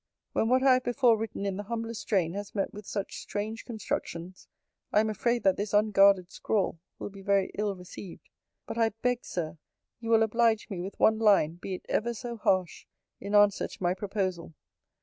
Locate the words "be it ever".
11.61-12.15